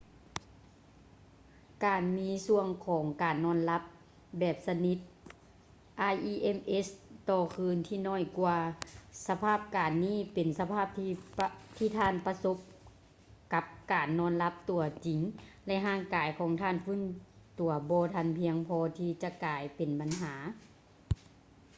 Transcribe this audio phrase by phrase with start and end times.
[1.85, 3.83] ການມີຊ່ວງຂອງການນອນຫຼັບ
[4.39, 4.97] ແບບສະໜິດ
[6.07, 6.87] rems
[7.29, 8.57] ຕໍ່ຄືນທີ່ໜ້ອຍກວ່າ
[9.27, 12.57] ສະພາບການນີ້ ເປັນສະພາບທີ່ທ່ານປະສົບ
[13.53, 15.19] ກັບການນອນຫຼັບຕົວຈິງ
[15.67, 17.01] ແລະ ຮ່າງກາຍຂອງທ່ານຟື້ນ
[17.59, 18.17] ຕົວບໍ່ພ
[18.49, 20.33] ຽງພໍທີ່ຈະກາຍເປັນບັນຫາ